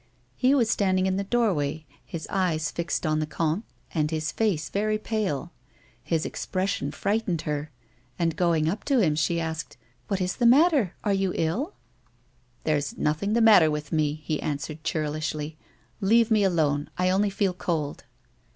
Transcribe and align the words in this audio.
He 0.35 0.55
was 0.55 0.67
standing 0.67 1.05
in 1.05 1.17
the 1.17 1.23
doorway 1.23 1.85
his 2.03 2.25
eyes 2.31 2.71
fixed 2.71 3.05
on 3.05 3.19
the 3.19 3.27
comte 3.27 3.65
and 3.93 4.09
his 4.09 4.31
face 4.31 4.67
very 4.67 4.97
pale. 4.97 5.51
His 6.03 6.25
expression 6.25 6.91
frightened 6.91 7.43
her 7.43 7.69
and, 8.17 8.35
going 8.35 8.67
up 8.67 8.83
to 8.85 8.97
him, 8.97 9.13
she 9.13 9.39
asked: 9.39 9.77
"What 10.07 10.19
is 10.19 10.37
the 10.37 10.47
matter? 10.47 10.95
are 11.03 11.13
you 11.13 11.33
ill?" 11.35 11.75
"There's 12.63 12.97
nothing 12.97 13.33
the 13.33 13.41
matter 13.41 13.69
with 13.69 13.91
me," 13.91 14.15
he 14.23 14.41
answered, 14.41 14.83
churlishly." 14.83 15.59
Leave 16.01 16.31
me 16.31 16.43
alone. 16.43 16.89
I 16.97 17.11
only 17.11 17.29
feel 17.29 17.53
cold." 17.53 18.05